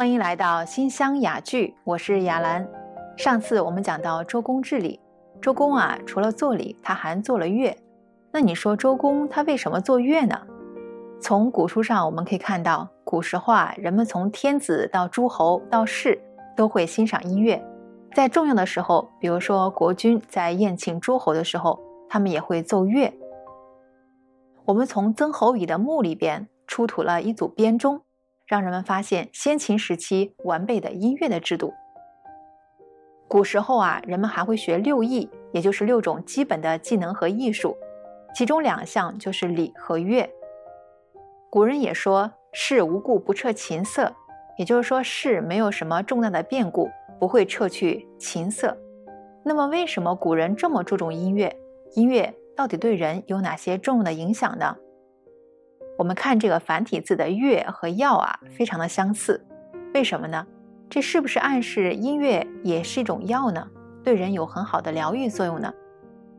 [0.00, 2.66] 欢迎来到新乡雅聚，我是雅兰。
[3.18, 4.98] 上次我们讲到周公治理，
[5.42, 7.76] 周公啊，除了做礼，他还做了乐。
[8.32, 10.40] 那你说周公他为什么做乐呢？
[11.20, 16.18] 从古书上我们可以看到，古时候啊，人们从天子到诸侯到士，
[16.56, 17.62] 都会欣赏音乐。
[18.14, 21.78] 在重要的时候，比如说国君在宴请诸侯的时候，
[22.08, 23.12] 他们也会奏乐。
[24.64, 28.00] 我们从曾侯乙的墓里边出土了一组编钟。
[28.50, 31.72] 让人们发现先秦时期完备的音乐的制度。
[33.28, 37.76] 古时候啊，人们还会学六艺，也就是六种基本的技能和艺术，
[38.34, 40.28] 其中两项就是礼和乐。
[41.48, 44.12] 古人也说“事无故不撤琴瑟”，
[44.58, 48.76] 也就是说事没有什么重大的变故，不会撤去琴瑟。
[49.44, 51.56] 那么，为什么古人这么注重音乐？
[51.94, 54.76] 音乐到底对人有哪些重要的影响呢？
[56.00, 59.38] 我们看这个繁体字的“乐”和“药”啊，非常的相似，
[59.92, 60.46] 为什么呢？
[60.88, 63.68] 这是不是暗示音乐也是一种药呢？
[64.02, 65.70] 对人有很好的疗愈作用呢？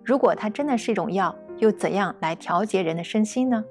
[0.03, 3.63] 如果它真的是一种药，又怎样来调节人的身心呢？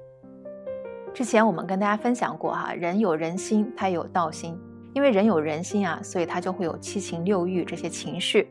[1.13, 4.57] 之前我们跟大家分享过哈，人有人心，他有道心，
[4.93, 8.43] 因为人有人心啊，所以他就会有七情六欲这些情绪。《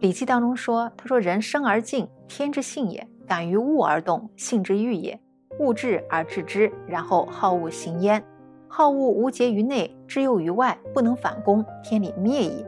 [0.00, 5.18] 礼记》当中说，他说：“人生而静，天之性也；感于物而动，性之欲也。”
[5.58, 8.22] 物质而治之，然后好恶行焉。
[8.70, 12.64] 好恶无节于内，之诱于外，不能反攻，天理灭矣。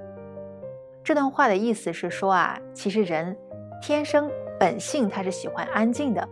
[1.04, 3.36] 这段话的意思是说啊，其实人
[3.82, 6.26] 天生本性他是喜欢安静的，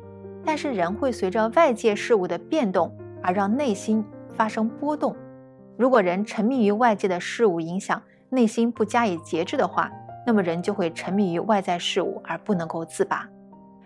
[0.44, 2.90] 但是人会随着外界事物的变动
[3.22, 5.14] 而让内心发生波动。
[5.76, 9.90] 如果人沉迷于外界的事物影响，内心不加以节制的话，
[10.26, 13.28] 那么人就会沉迷于外在事物而不能够自拔。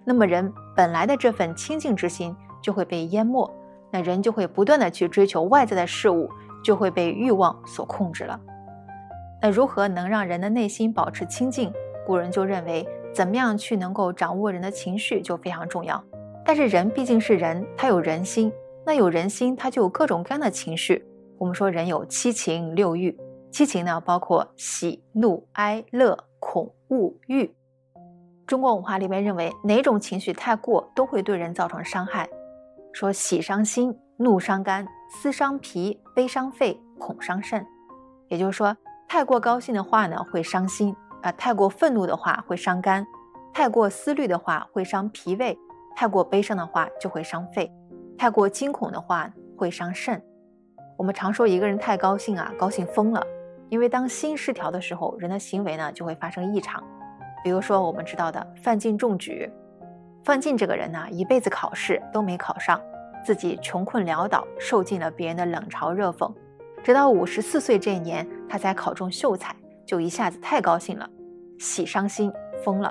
[0.04, 2.34] 那么人本来的这份清净之心。
[2.62, 3.50] 就会被淹没，
[3.90, 6.30] 那人就会不断的去追求外在的事物，
[6.64, 8.40] 就会被欲望所控制了。
[9.42, 11.72] 那如何能让人的内心保持清净？
[12.06, 16.02] 古人就认为，怎么样去能够掌握人的情绪就非常重要。
[16.44, 18.52] 但是人毕竟是人，他有人心，
[18.86, 21.04] 那有人心，他就有各种各样的情绪。
[21.38, 23.16] 我们说人有七情六欲，
[23.50, 27.52] 七情呢包括喜怒哀乐恐恶欲。
[28.46, 32.28] 中国文化里面认为，哪种情绪太过都会对人造成伤害。
[32.92, 37.66] 说喜伤心，怒伤肝，思伤脾，悲伤肺，恐伤肾。
[38.28, 38.76] 也就是说，
[39.08, 43.02] 太过高兴的话呢，会伤心；啊，太过愤怒的话会伤肝；
[43.52, 45.56] 太过思虑的话会伤脾胃；
[45.96, 47.66] 太过悲伤的话就会伤肺；
[48.18, 50.22] 太过惊恐的话会伤肾。
[50.98, 53.24] 我们常说一个人太高兴啊，高兴疯了。
[53.70, 56.82] 因为当心失调的时候，人的行为呢就会发生异常。
[57.42, 59.50] 比如说我们知道的范进中举。
[60.24, 62.80] 范进这个人呢，一辈子考试都没考上，
[63.24, 66.32] 自己穷困潦倒，受尽了别人的冷嘲热讽。
[66.82, 71.08] 直到五十四岁这一年，他才考中秀才，就一下子太高兴了，
[71.58, 72.32] 喜伤心，
[72.64, 72.90] 疯了。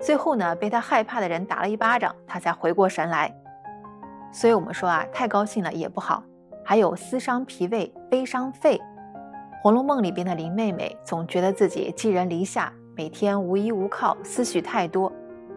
[0.00, 3.34] 最后呢，被他害怕的人打了一巴掌，他才回过神来。
[4.32, 6.22] 所以，我们说啊，太高兴了也不好。
[6.64, 8.76] 还有思伤脾胃，悲伤肺。
[9.62, 15.10] 《红楼梦》里边的林妹妹总觉得自己寄人篱下，每天无依无靠，思绪太多。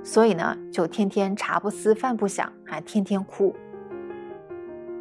[0.03, 3.55] 所以呢，就天天茶不思饭不想，还天天哭。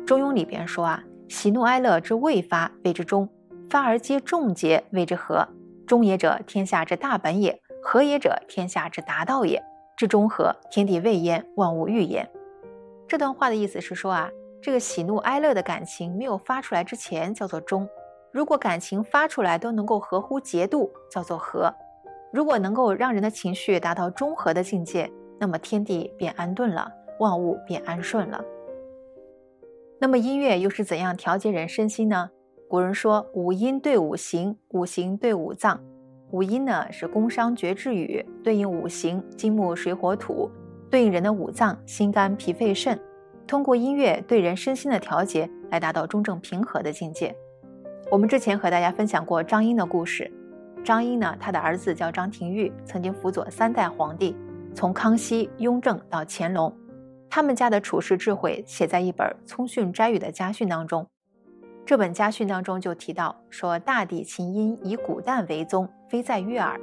[0.07, 3.29] 中庸里边说啊，喜怒哀乐之未发谓之中，
[3.71, 5.47] 发而皆众结谓之和。
[5.87, 9.63] 中也者，天下之大本也；和也者，天下之达道也。
[9.97, 12.29] 至中和，天地未焉，万物欲焉。
[13.07, 14.31] 这段话的意思是说啊，
[14.61, 17.89] 这个喜怒哀乐的感情没有发出来之前叫做中，
[18.33, 21.75] 如果感情发出来都能够合乎节度，叫做和。
[22.33, 28.45] 如果能够让人的情绪达到中和的境界，那么天地便安顿了，万物便安顺了。
[29.99, 32.31] 那么音乐又是怎样调节人身心呢？
[32.69, 35.81] 古人说五音对五行，五行对五脏。
[36.31, 40.51] 五音呢是宫商角徵羽，对应五行金木水火土，
[40.91, 43.01] 对应人的五脏心肝脾肺肾。
[43.47, 47.35] 通过音乐对人身心的调节，来达到中正平和的境界。
[48.11, 50.31] 我们之前和大家分享过张英的故事。
[50.85, 54.35] 张英呢，他的儿子叫张廷玉，曾经辅佐三代皇帝，
[54.75, 56.75] 从康熙、雍正到乾隆，
[57.29, 61.07] 他们家的处世智慧写在一本《聪训斋语》的家训当中。
[61.85, 66.79] 这本家训当中就提到说：“大抵琴音以古淡为宗，非在悦耳。”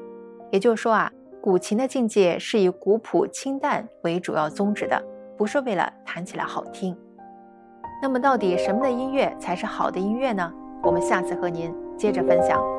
[0.51, 1.11] 也就是说啊，
[1.41, 4.99] 古琴的境界是以古朴清淡为主要宗旨的，
[5.37, 6.95] 不是为了弹起来好听。
[8.01, 10.51] 那么，到底什么的音乐才是好的音乐呢？
[10.83, 12.74] 我们下次和您接着分享。